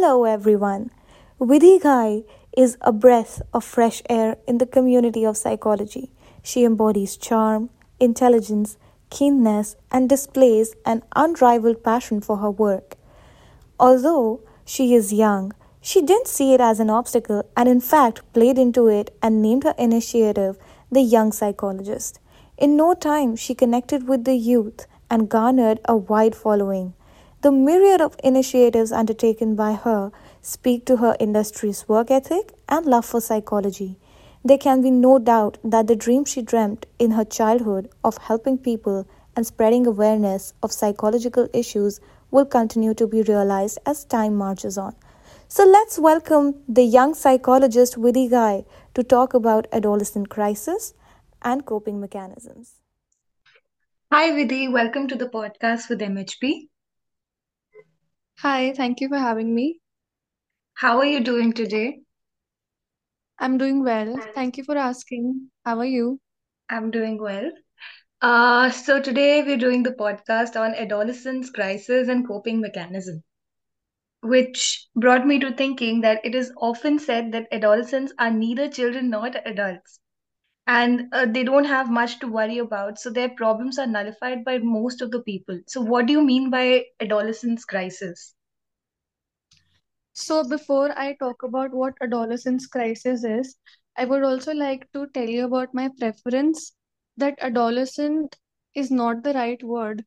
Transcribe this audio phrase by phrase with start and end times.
[0.00, 0.92] Hello, everyone.
[1.40, 2.22] Vidhi Ghai
[2.56, 6.12] is a breath of fresh air in the community of psychology.
[6.40, 8.76] She embodies charm, intelligence,
[9.10, 12.94] keenness, and displays an unrivaled passion for her work.
[13.80, 18.56] Although she is young, she didn't see it as an obstacle and, in fact, played
[18.56, 20.58] into it and named her initiative
[20.92, 22.20] the Young Psychologist.
[22.56, 26.94] In no time, she connected with the youth and garnered a wide following.
[27.40, 30.10] The myriad of initiatives undertaken by her
[30.42, 33.96] speak to her industry's work ethic and love for psychology.
[34.44, 38.58] There can be no doubt that the dream she dreamt in her childhood of helping
[38.58, 39.06] people
[39.36, 42.00] and spreading awareness of psychological issues
[42.32, 44.96] will continue to be realized as time marches on.
[45.46, 50.92] So let's welcome the young psychologist Vidhi Ghai to talk about adolescent crisis
[51.42, 52.80] and coping mechanisms.
[54.10, 56.68] Hi Vidhi, welcome to the podcast with MHP.
[58.38, 59.80] Hi, thank you for having me.
[60.76, 62.00] How are you doing today?
[63.40, 64.22] I'm doing well.
[64.32, 65.50] Thank you for asking.
[65.64, 66.20] How are you?
[66.70, 67.50] I'm doing well.
[68.22, 73.24] Uh, so today we're doing the podcast on adolescence crisis and coping mechanism,
[74.22, 79.10] which brought me to thinking that it is often said that adolescents are neither children
[79.10, 80.00] nor adults,
[80.66, 84.58] and uh, they don't have much to worry about, so their problems are nullified by
[84.58, 85.60] most of the people.
[85.68, 88.34] So, what do you mean by adolescence crisis?
[90.20, 93.54] So, before I talk about what adolescence crisis is,
[93.96, 96.74] I would also like to tell you about my preference
[97.16, 98.34] that adolescent
[98.74, 100.04] is not the right word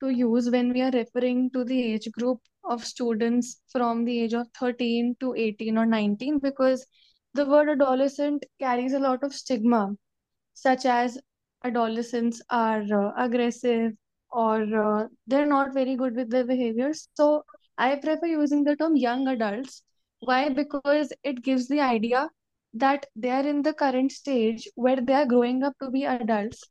[0.00, 4.34] to use when we are referring to the age group of students from the age
[4.34, 6.86] of 13 to 18 or 19 because
[7.32, 9.96] the word adolescent carries a lot of stigma,
[10.52, 11.18] such as
[11.64, 13.92] adolescents are uh, aggressive
[14.30, 17.08] or uh, they're not very good with their behaviors.
[17.14, 17.42] So
[17.78, 19.82] I prefer using the term young adults.
[20.20, 20.48] Why?
[20.48, 22.30] Because it gives the idea
[22.74, 26.62] that they are in the current stage where they are growing up to be adults.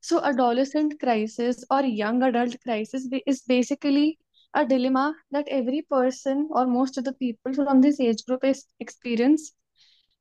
[0.00, 4.18] So, adolescent crisis or young adult crisis is basically
[4.54, 8.66] a dilemma that every person or most of the people from this age group is
[8.80, 9.52] experience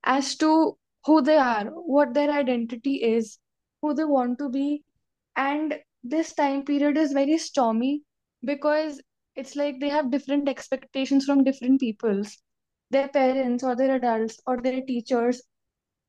[0.04, 3.40] as to who they are, what their identity is,
[3.82, 4.84] who they want to be.
[5.36, 8.04] And this time period is very stormy
[8.44, 9.02] because
[9.38, 12.38] it's like they have different expectations from different peoples.
[12.92, 15.44] Their parents or their adults or their teachers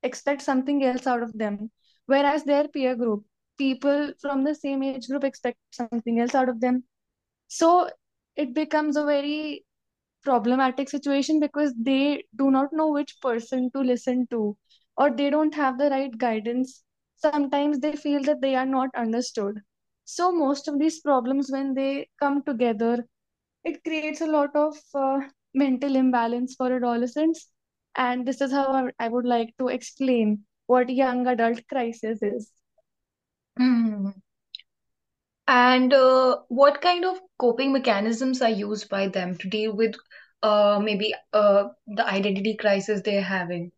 [0.03, 1.71] expect something else out of them,
[2.07, 3.25] whereas their peer group,
[3.59, 6.85] people from the same age group, expect something else out of them.
[7.49, 7.91] So
[8.37, 9.67] it becomes a very
[10.23, 14.57] problematic situation because they do not know which person to listen to
[14.97, 16.85] or they don't have the right guidance
[17.17, 19.61] sometimes they feel that they are not understood
[20.05, 23.07] so most of these problems when they come together
[23.69, 25.21] it creates a lot of uh,
[25.55, 27.49] mental imbalance for adolescents
[27.97, 32.51] and this is how I would like to explain what young adult crisis is
[33.59, 34.11] Hmm.
[35.49, 39.95] And uh, what kind of coping mechanisms are used by them to deal with
[40.43, 43.73] uh, maybe uh, the identity crisis they're having?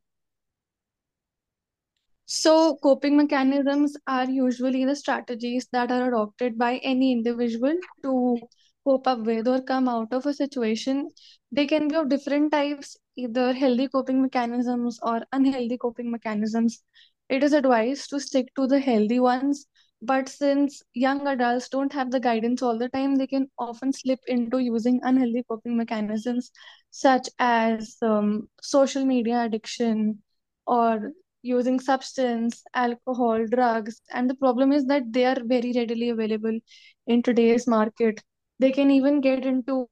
[2.27, 8.39] So, coping mechanisms are usually the strategies that are adopted by any individual to
[8.85, 11.09] cope up with or come out of a situation.
[11.53, 16.83] They can be of different types, either healthy coping mechanisms or unhealthy coping mechanisms.
[17.29, 19.67] It is advised to stick to the healthy ones,
[20.03, 24.21] but since young adults don't have the guidance all the time, they can often slip
[24.27, 26.51] into using unhealthy coping mechanisms
[26.91, 30.23] such as um, social media addiction
[30.67, 36.59] or using substance, alcohol, drugs, and the problem is that they are very readily available
[37.07, 38.21] in today's market.
[38.60, 39.88] They can even get into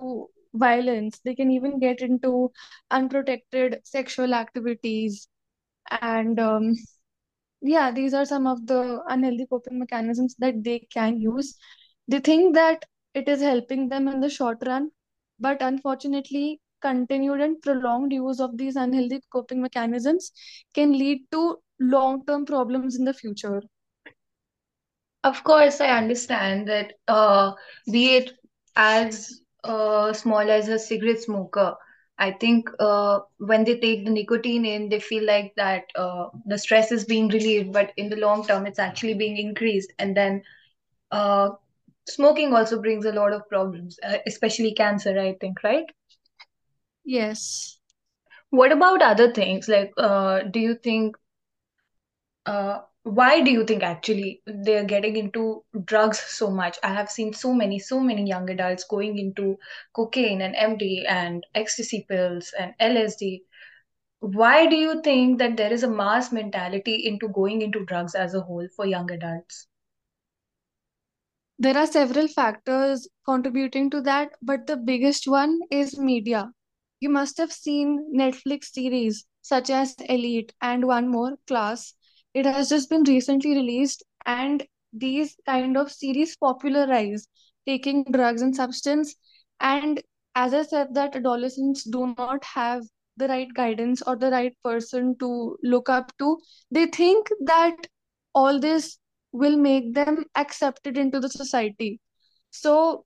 [0.54, 2.52] violence, they can even get into
[2.90, 5.28] unprotected sexual activities.
[6.00, 6.74] And um,
[7.62, 11.56] yeah, these are some of the unhealthy coping mechanisms that they can use.
[12.08, 12.84] They think that
[13.14, 14.90] it is helping them in the short run,
[15.40, 20.32] but unfortunately, continued and prolonged use of these unhealthy coping mechanisms
[20.74, 23.62] can lead to long-term problems in the future.
[25.24, 27.52] Of course, I understand that, uh,
[27.90, 28.32] be it
[28.78, 31.76] as uh, small as a cigarette smoker,
[32.18, 36.58] I think uh, when they take the nicotine in, they feel like that uh, the
[36.58, 39.92] stress is being relieved, but in the long term, it's actually being increased.
[39.98, 40.42] And then
[41.12, 41.50] uh,
[42.08, 45.86] smoking also brings a lot of problems, uh, especially cancer, I think, right?
[47.04, 47.78] Yes.
[48.50, 49.68] What about other things?
[49.68, 51.16] Like, uh, do you think
[52.46, 56.78] uh, why do you think actually they're getting into drugs so much?
[56.82, 59.58] I have seen so many, so many young adults going into
[59.94, 63.44] cocaine and MD and ecstasy pills and LSD.
[64.20, 68.34] Why do you think that there is a mass mentality into going into drugs as
[68.34, 69.66] a whole for young adults?
[71.58, 76.52] There are several factors contributing to that, but the biggest one is media.
[77.00, 81.94] You must have seen Netflix series such as Elite and one more, Class.
[82.38, 87.26] It has just been recently released, and these kind of series popularize
[87.66, 89.16] taking drugs and substance.
[89.58, 90.00] And
[90.36, 92.84] as I said, that adolescents do not have
[93.16, 96.38] the right guidance or the right person to look up to.
[96.70, 97.88] They think that
[98.34, 98.98] all this
[99.32, 102.00] will make them accepted into the society.
[102.50, 103.04] So,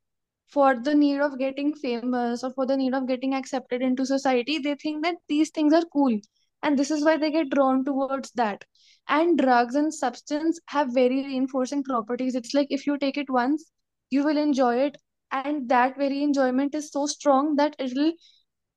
[0.48, 4.58] for the need of getting famous or for the need of getting accepted into society,
[4.58, 6.20] they think that these things are cool.
[6.62, 8.64] And this is why they get drawn towards that.
[9.08, 12.34] And drugs and substance have very reinforcing properties.
[12.34, 13.70] It's like if you take it once,
[14.10, 14.96] you will enjoy it.
[15.30, 18.12] And that very enjoyment is so strong that it will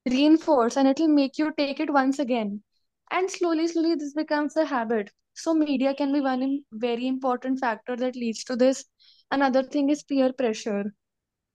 [0.09, 2.63] reinforce and it'll make you take it once again.
[3.11, 5.11] And slowly, slowly, this becomes a habit.
[5.33, 8.85] So, media can be one very important factor that leads to this.
[9.31, 10.93] Another thing is peer pressure.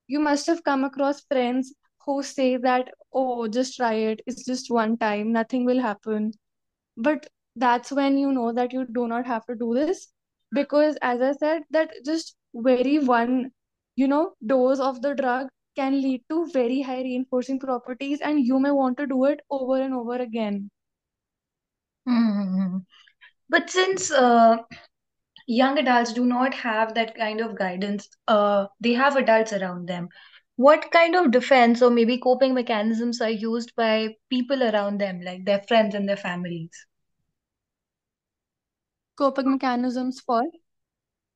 [0.07, 1.75] You must have come across friends
[2.05, 6.33] who say that, oh, just try it, it's just one time, nothing will happen.
[6.97, 7.27] But
[7.57, 10.09] that's when you know that you do not have to do this
[10.53, 13.51] because, as I said, that just very one,
[13.97, 18.59] you know, dose of the drug can lead to very high reinforcing properties, and you
[18.59, 20.71] may want to do it over and over again.
[22.07, 22.79] Hmm.
[23.49, 24.59] But since uh,
[25.47, 30.09] young adults do not have that kind of guidance, uh, they have adults around them.
[30.61, 35.45] What kind of defense or maybe coping mechanisms are used by people around them, like
[35.45, 36.87] their friends and their families?
[39.17, 40.43] Coping mechanisms for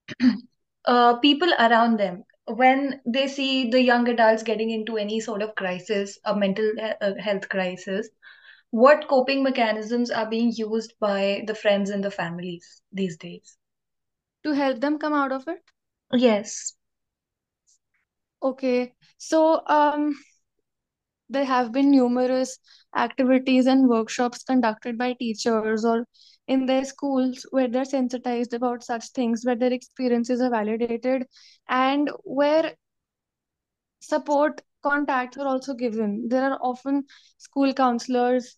[0.87, 5.55] uh, people around them when they see the young adults getting into any sort of
[5.55, 8.09] crisis, a mental uh, health crisis,
[8.71, 13.56] what coping mechanisms are being used by the friends and the families these days?
[14.44, 15.62] to help them come out of it.
[16.12, 16.76] Yes.
[18.43, 20.14] Okay, so um,
[21.28, 22.58] there have been numerous
[22.96, 26.06] activities and workshops conducted by teachers or
[26.46, 31.26] in their schools where they're sensitized about such things, where their experiences are validated,
[31.69, 32.75] and where
[34.00, 36.28] support contacts are also given.
[36.28, 37.05] There are often
[37.38, 38.56] school counselors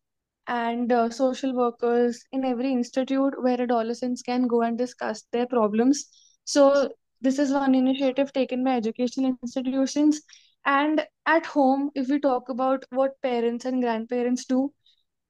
[0.48, 6.06] and uh, social workers in every institute where adolescents can go and discuss their problems.
[6.44, 10.20] So, this is one initiative taken by educational institutions.
[10.66, 14.74] And at home, if we talk about what parents and grandparents do,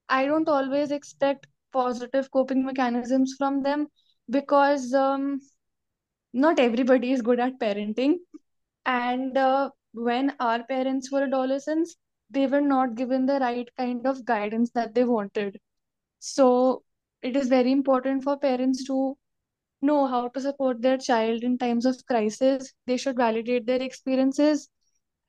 [0.09, 3.89] I don't always expect positive coping mechanisms from them
[4.31, 5.41] because um,
[6.33, 8.17] not everybody is good at parenting
[8.87, 11.97] and uh, when our parents were adolescents,
[12.31, 15.59] they were not given the right kind of guidance that they wanted.
[16.21, 16.85] So
[17.23, 19.17] it is very important for parents to
[19.83, 22.73] know how to support their child in times of crisis.
[22.87, 24.69] They should validate their experiences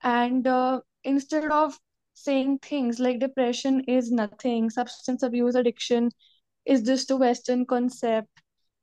[0.02, 1.78] and uh, instead of
[2.14, 6.10] saying things like depression is nothing, substance abuse addiction
[6.64, 8.28] is just a Western concept,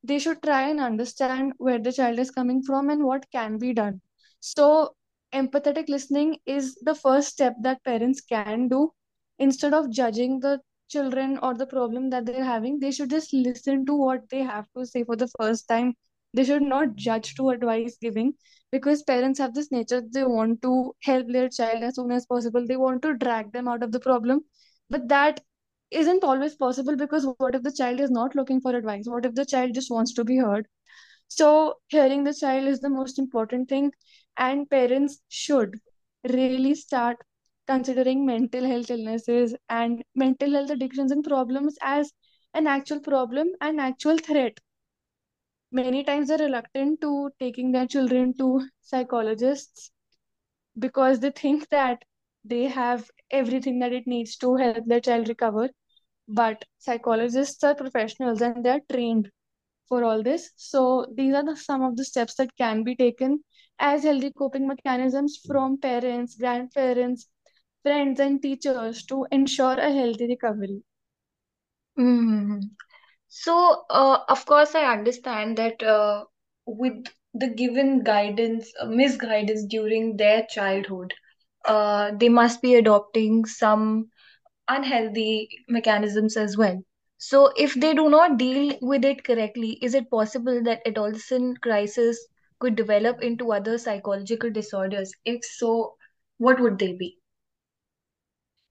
[0.04, 3.74] they should try and understand where the child is coming from and what can be
[3.74, 4.02] done.
[4.40, 4.96] So,
[5.34, 8.94] empathetic listening is the first step that parents can do.
[9.40, 13.86] Instead of judging the children or the problem that they're having, they should just listen
[13.86, 15.96] to what they have to say for the first time.
[16.36, 18.36] They should not judge to advice giving
[18.72, 22.68] because parents have this nature they want to help their child as soon as possible.
[22.68, 24.42] They want to drag them out of the problem.
[24.90, 25.42] But that
[25.92, 29.06] isn't always possible because what if the child is not looking for advice?
[29.08, 30.68] What if the child just wants to be heard?
[31.28, 33.92] So, hearing the child is the most important thing,
[34.38, 35.80] and parents should
[36.24, 37.18] really start
[37.68, 42.12] considering mental health illnesses and mental health addictions and problems as
[42.56, 44.60] an actual problem an actual threat.
[45.76, 49.92] Many times they're reluctant to taking their children to psychologists
[50.80, 52.04] because they think that
[52.46, 55.70] they have everything that it needs to help their child recover
[56.28, 59.32] but psychologists are professionals and they're trained
[59.88, 60.52] for all this.
[60.58, 63.44] So these are the, some of the steps that can be taken
[63.80, 67.30] as healthy coping mechanisms from parents, grandparents,
[67.84, 70.84] friends, and teachers to ensure a healthy recovery.
[71.96, 72.60] hmm
[73.30, 76.26] So, uh, of course, I understand that uh,
[76.66, 77.06] with
[77.36, 81.14] the given guidance, uh, misguidance during their childhood,
[81.66, 84.10] uh, they must be adopting some
[84.68, 86.82] unhealthy mechanisms as well.
[87.18, 92.20] So, if they do not deal with it correctly, is it possible that adolescent crisis
[92.60, 95.12] could develop into other psychological disorders?
[95.26, 95.96] If so,
[96.38, 97.18] what would they be?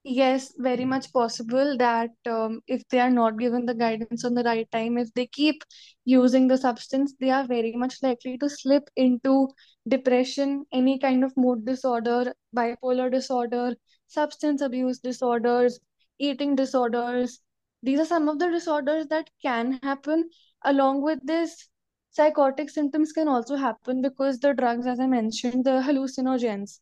[0.07, 4.43] Yes, very much possible that um, if they are not given the guidance on the
[4.45, 5.63] right time, if they keep
[6.05, 9.49] using the substance, they are very much likely to slip into
[9.89, 13.75] depression, any kind of mood disorder, bipolar disorder,
[14.07, 15.81] substance abuse disorders,
[16.19, 17.41] eating disorders.
[17.83, 20.29] These are some of the disorders that can happen.
[20.65, 21.69] Along with this,
[22.11, 26.81] psychotic symptoms can also happen because the drugs, as I mentioned, the hallucinogens,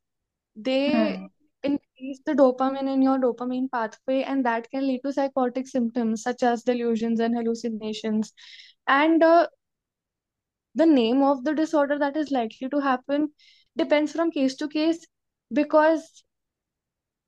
[0.57, 1.32] they Hmm.
[1.63, 6.43] Increase the dopamine in your dopamine pathway, and that can lead to psychotic symptoms such
[6.43, 8.33] as delusions and hallucinations.
[8.87, 9.49] And uh,
[10.75, 13.33] the name of the disorder that is likely to happen
[13.77, 15.07] depends from case to case
[15.53, 16.25] because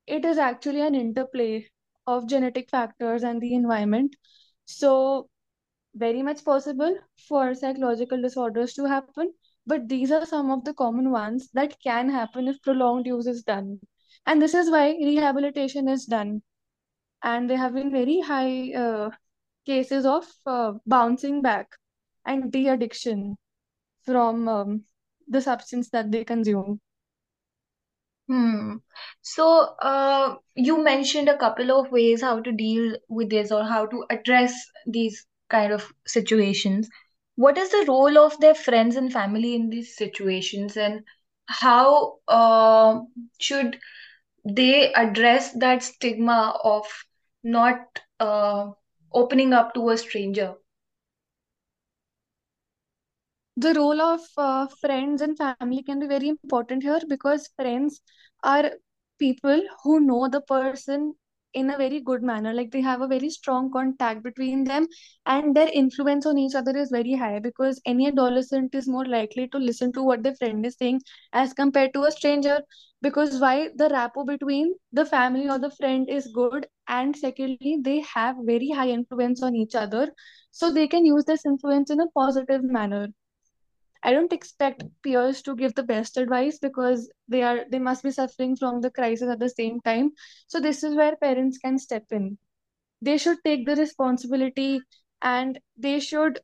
[0.07, 1.67] it is actually an interplay
[2.07, 4.17] of genetic factors and the environment.
[4.65, 5.29] So,
[5.95, 6.99] very much possible
[7.29, 9.33] for psychological disorders to happen,
[9.67, 13.43] but these are some of the common ones that can happen if prolonged use is
[13.43, 13.81] done.
[14.27, 16.43] And this is why rehabilitation is done.
[17.23, 19.11] And there have been very high uh,
[19.67, 21.69] cases of uh, bouncing back
[22.27, 23.37] and de addiction
[24.05, 24.85] from um,
[25.29, 26.81] the substance that they consume.
[28.29, 28.77] Hmm.
[29.21, 33.87] So, uh, you mentioned a couple of ways how to deal with this or how
[33.87, 34.55] to address
[34.87, 36.89] these kind of situations.
[37.37, 41.03] What is the role of their friends and family in these situations, and
[41.47, 43.01] how uh,
[43.39, 43.79] should
[44.45, 46.87] they address that stigma of
[47.43, 48.71] not uh,
[49.13, 50.55] opening up to a stranger?
[53.57, 58.01] the role of uh, friends and family can be very important here because friends
[58.43, 58.71] are
[59.19, 61.15] people who know the person
[61.55, 62.53] in a very good manner.
[62.53, 64.87] Like they have a very strong contact between them
[65.27, 69.49] and their influence on each other is very high because any adolescent is more likely
[69.49, 71.01] to listen to what their friend is saying
[71.33, 72.61] as compared to a stranger
[73.03, 73.69] because why?
[73.77, 78.71] The rapport between the family or the friend is good and secondly they have very
[78.71, 80.13] high influence on each other.
[80.51, 83.09] So they can use this influence in a positive manner
[84.05, 88.11] I don't expect peers to give the best advice because they are they must be
[88.13, 90.13] suffering from the crisis at the same time.
[90.47, 92.39] So this is where parents can step in.
[93.01, 94.81] They should take the responsibility
[95.23, 96.41] and they should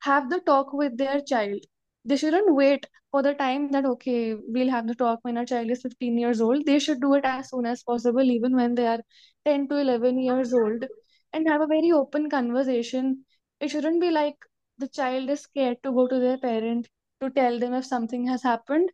[0.00, 1.60] have the talk with their child.
[2.04, 5.70] They shouldn't wait for the time that okay, we'll have the talk when our child
[5.70, 6.66] is 15 years old.
[6.66, 9.00] They should do it as soon as possible, even when they are
[9.44, 10.84] 10 to 11 years old,
[11.32, 13.24] and have a very open conversation.
[13.60, 14.36] It shouldn't be like
[14.78, 16.88] the child is scared to go to their parent
[17.20, 18.90] to tell them if something has happened.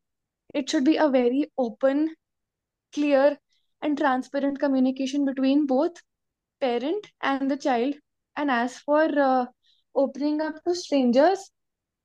[0.55, 2.15] It should be a very open,
[2.93, 3.39] clear,
[3.83, 6.03] and transparent communication between both
[6.61, 7.95] parent and the child.
[8.37, 9.47] And as for uh,
[9.95, 11.51] opening up to strangers,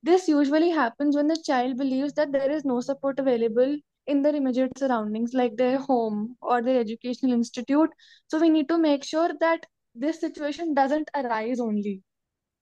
[0.04, 4.36] this usually happens when the child believes that there is no support available in their
[4.36, 7.90] immediate surroundings, like their home or their educational institute.
[8.28, 12.04] So we need to make sure that this situation doesn't arise only.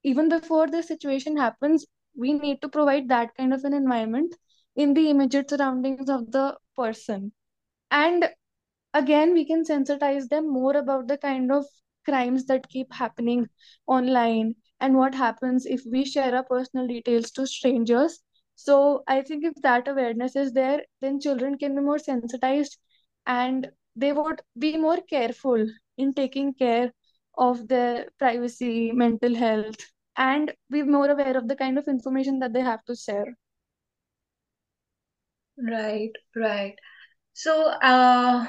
[0.04, 1.86] Even before the situation happens,
[2.16, 4.36] we need to provide that kind of an environment
[4.76, 7.32] in the immediate surroundings of the person.
[7.92, 8.30] And
[8.94, 11.66] again we can sensitize them more about the kind of
[12.06, 13.48] crimes that keep happening
[13.88, 18.20] online and what happens if we share our personal details to strangers
[18.56, 22.78] so i think if that awareness is there then children can be more sensitized
[23.28, 25.66] and they would be more careful
[25.98, 26.92] in taking care
[27.38, 29.86] of their privacy mental health
[30.20, 33.36] and be more aware of the kind of information that they have to share
[35.58, 36.76] Right, right.
[37.34, 38.46] So, uh,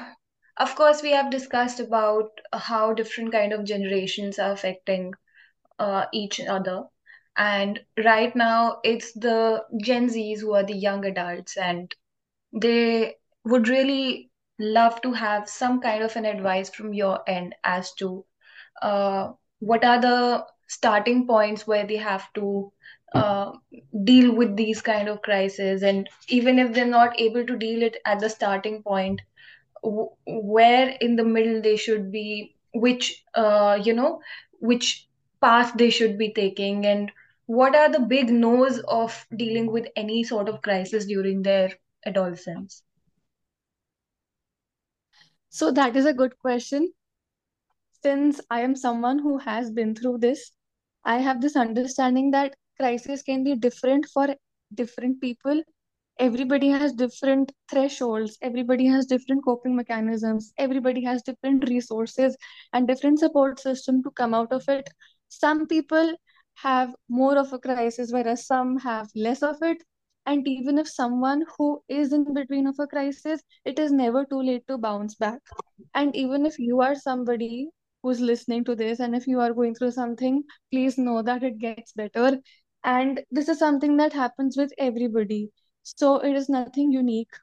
[0.57, 5.13] of course, we have discussed about how different kind of generations are affecting
[5.79, 6.85] uh, each other.
[7.37, 11.93] And right now, it's the Gen Zs who are the young adults, and
[12.53, 17.93] they would really love to have some kind of an advice from your end as
[17.95, 18.25] to
[18.81, 22.71] uh, what are the starting points where they have to
[23.13, 23.51] uh,
[24.05, 27.97] deal with these kind of crises, and even if they're not able to deal it
[28.05, 29.21] at the starting point
[29.83, 34.21] w- where in the middle they should be which uh, you know
[34.59, 35.07] which
[35.41, 37.11] path they should be taking and
[37.47, 41.71] what are the big no's of dealing with any sort of crisis during their
[42.05, 42.83] adolescence?
[45.49, 46.93] So that is a good question.
[48.03, 50.51] Since I am someone who has been through this,
[51.03, 54.35] I have this understanding that crisis can be different for
[54.73, 55.63] different people.
[56.19, 62.37] Everybody has different thresholds, everybody has different coping mechanisms, everybody has different resources
[62.73, 64.89] and different support system to come out of it.
[65.29, 66.13] some people
[66.55, 69.83] have more of a crisis, whereas some have less of it.
[70.25, 74.41] And even if someone who is in between of a crisis, it is never too
[74.41, 75.39] late to bounce back.
[75.95, 77.69] And even if you are somebody
[78.03, 81.59] who's listening to this, and if you are going through something, please know that it
[81.59, 82.39] gets better.
[82.83, 85.51] And this is something that happens with everybody.
[85.83, 87.33] So it is nothing unique.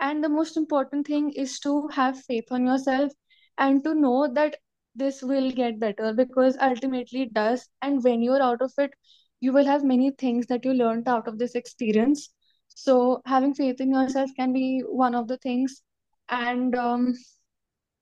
[0.00, 3.12] And the most important thing is to have faith on yourself
[3.58, 4.56] and to know that
[4.94, 7.68] this will get better because ultimately it does.
[7.82, 8.92] And when you're out of it,
[9.40, 12.30] you will have many things that you learned out of this experience.
[12.68, 15.82] So having faith in yourself can be one of the things.
[16.28, 17.14] And um,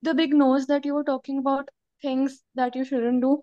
[0.02, 1.68] the big no's that you were talking about,
[2.00, 3.42] things that you shouldn't do,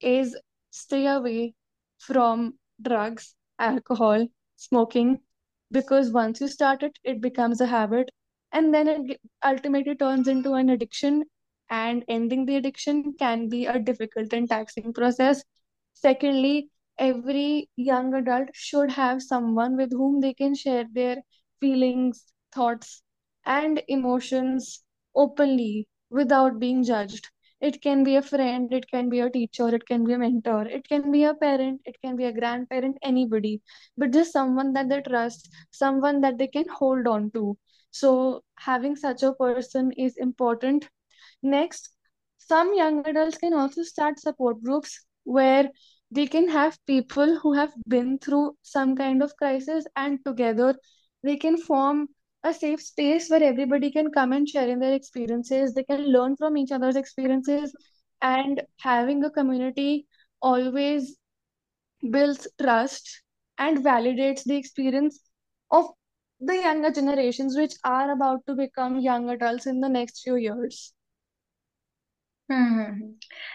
[0.00, 0.36] is
[0.70, 1.54] stay away
[1.98, 4.26] from drugs, alcohol,
[4.56, 5.20] smoking,
[5.70, 8.10] because once you start it, it becomes a habit
[8.52, 11.24] and then it ultimately turns into an addiction.
[11.70, 15.44] And ending the addiction can be a difficult and taxing process.
[15.94, 21.18] Secondly, every young adult should have someone with whom they can share their
[21.60, 23.02] feelings, thoughts,
[23.46, 24.82] and emotions
[25.14, 27.28] openly without being judged
[27.60, 30.66] it can be a friend, it can be a teacher, it can be a mentor,
[30.66, 33.60] it can be a parent, it can be a grandparent, anybody,
[33.98, 37.58] but just someone that they trust, someone that they can hold on to.
[37.90, 40.88] So, having such a person is important.
[41.42, 41.90] Next,
[42.38, 45.70] some young adults can also start support groups where
[46.10, 50.76] they can have people who have been through some kind of crisis and together
[51.22, 52.08] they can form
[52.44, 55.74] a safe space where everybody can come and share in their experiences.
[55.74, 57.74] They can learn from each other's experiences
[58.22, 60.06] and having a community
[60.42, 61.16] always
[62.10, 63.22] builds trust
[63.58, 65.20] and validates the experience
[65.70, 65.86] of
[66.40, 70.92] the younger generations which are about to become young adults in the next few years.
[72.50, 73.12] Hmm.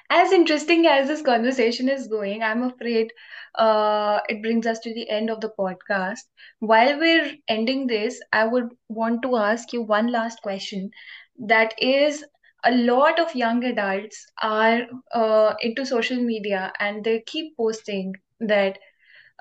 [0.09, 3.11] As interesting as this conversation is going, I'm afraid
[3.55, 6.21] uh, it brings us to the end of the podcast.
[6.59, 10.91] While we're ending this, I would want to ask you one last question.
[11.37, 12.23] That is,
[12.63, 14.83] a lot of young adults are
[15.13, 18.79] uh, into social media and they keep posting that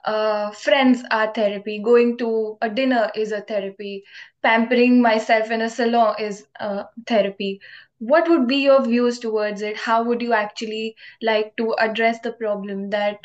[0.04, 4.04] uh, friends are therapy, going to a dinner is a therapy,
[4.42, 7.60] pampering myself in a salon is uh, therapy.
[8.04, 9.76] What would be your views towards it?
[9.76, 13.18] How would you actually like to address the problem that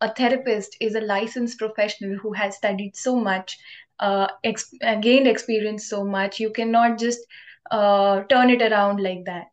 [0.00, 3.58] a therapist is a licensed professional who has studied so much,
[4.00, 6.40] uh, ex- gained experience so much?
[6.40, 7.20] You cannot just
[7.70, 9.48] uh, turn it around like that.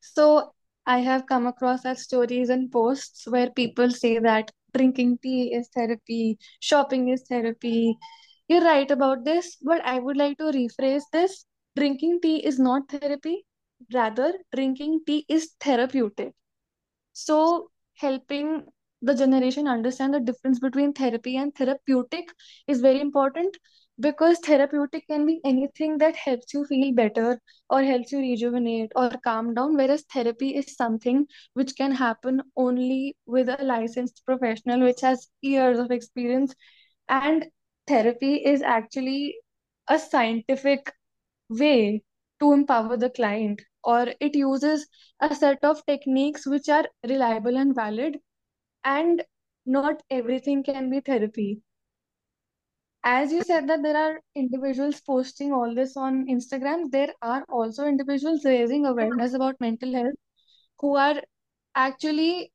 [0.00, 0.54] So
[0.86, 5.68] I have come across as stories and posts where people say that drinking tea is
[5.68, 7.98] therapy, shopping is therapy.
[8.48, 11.46] You're right about this, but I would like to rephrase this.
[11.76, 13.44] Drinking tea is not therapy.
[13.92, 16.34] Rather, drinking tea is therapeutic.
[17.12, 18.66] So, helping
[19.02, 22.28] the generation understand the difference between therapy and therapeutic
[22.66, 23.56] is very important
[24.00, 29.10] because therapeutic can be anything that helps you feel better or helps you rejuvenate or
[29.24, 35.00] calm down, whereas therapy is something which can happen only with a licensed professional which
[35.00, 36.54] has years of experience.
[37.08, 37.46] And
[37.86, 39.36] therapy is actually
[39.88, 40.92] a scientific
[41.58, 42.02] way
[42.40, 44.86] to empower the client, or it uses
[45.20, 48.18] a set of techniques which are reliable and valid,
[48.84, 49.22] and
[49.64, 51.62] not everything can be therapy.
[53.04, 57.86] As you said that there are individuals posting all this on Instagram, there are also
[57.86, 60.14] individuals raising awareness about mental health
[60.78, 61.20] who are
[61.74, 62.52] actually,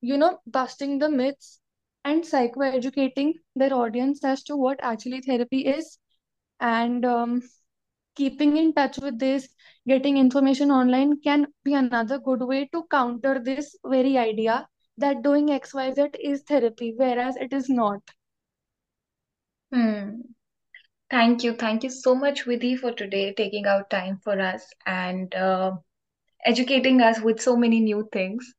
[0.00, 1.60] you know, busting the myths
[2.04, 5.98] and psychoeducating their audience as to what actually therapy is.
[6.58, 7.42] And um,
[8.14, 9.48] keeping in touch with this,
[9.86, 15.50] getting information online can be another good way to counter this very idea that doing
[15.50, 18.00] XYZ is therapy, whereas it is not.
[19.72, 20.20] Hmm.
[21.10, 21.54] Thank you.
[21.54, 25.72] Thank you so much, Vidhi, for today, taking out time for us and uh,
[26.44, 28.54] educating us with so many new things.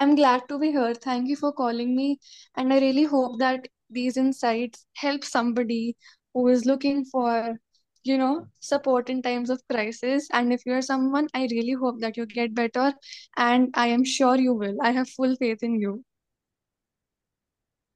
[0.00, 0.94] I'm glad to be here.
[0.94, 2.18] Thank you for calling me.
[2.56, 5.96] And I really hope that these insights help somebody
[6.34, 7.58] who is looking for,
[8.04, 10.28] you know, support in times of crisis.
[10.32, 12.92] And if you're someone, I really hope that you get better.
[13.36, 14.76] And I am sure you will.
[14.82, 16.04] I have full faith in you.